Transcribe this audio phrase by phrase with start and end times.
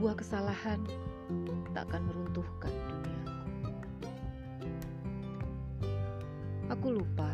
[0.00, 0.80] Sebuah kesalahan
[1.76, 4.08] tak akan meruntuhkan duniaku.
[6.72, 7.28] Aku lupa.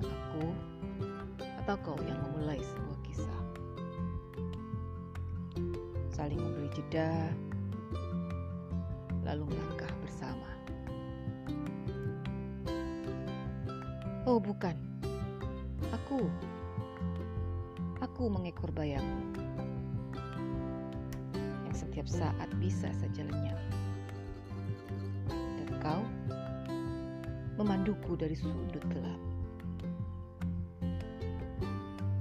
[0.00, 0.48] Aku
[1.60, 3.42] atau kau yang memulai sebuah kisah.
[6.08, 7.12] Saling memberi jeda,
[9.28, 10.50] lalu melangkah bersama.
[14.24, 14.72] Oh, bukan.
[15.92, 16.32] Aku.
[18.00, 19.44] Aku mengekor bayangmu
[21.74, 23.58] yang setiap saat bisa saja lenyap.
[25.26, 26.06] Dan kau
[27.58, 29.18] memanduku dari sudut gelap.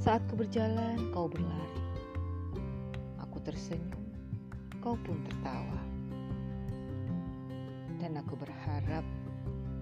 [0.01, 1.85] Saat ku berjalan, kau berlari.
[3.21, 4.01] Aku tersenyum,
[4.81, 5.81] kau pun tertawa.
[8.01, 9.05] Dan aku berharap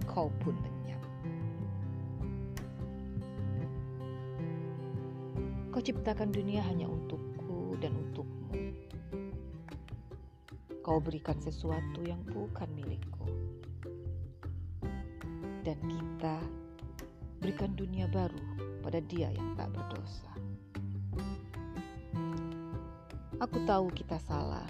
[0.03, 1.03] kau pun lenyap.
[5.71, 8.40] Kau ciptakan dunia hanya untukku dan untukmu.
[10.91, 13.23] Kau berikan sesuatu yang bukan milikku.
[15.63, 16.35] Dan kita
[17.39, 18.35] berikan dunia baru
[18.83, 20.27] pada dia yang tak berdosa.
[23.39, 24.67] Aku tahu kita salah.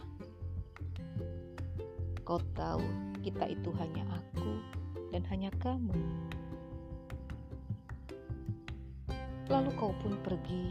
[2.21, 2.85] Kau tahu
[3.25, 4.61] kita itu hanya aku
[5.09, 5.97] dan hanya kamu.
[9.49, 10.69] Lalu kau pun pergi.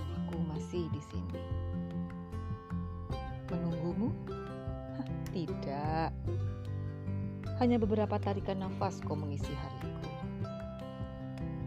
[0.00, 1.71] Aku masih di sini.
[3.52, 4.08] Menunggumu?
[4.96, 6.08] Hah, tidak.
[7.60, 10.08] Hanya beberapa tarikan nafas kau mengisi hariku.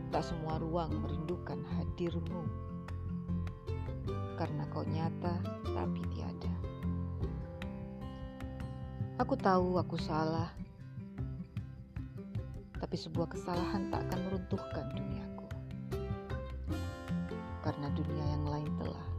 [0.09, 2.41] Tak semua ruang merindukan hadirmu.
[4.33, 6.53] Karena kau nyata tapi tiada.
[9.21, 10.49] Aku tahu aku salah.
[12.81, 15.47] Tapi sebuah kesalahan tak akan meruntuhkan duniaku.
[17.61, 19.14] Karena dunia yang lain telah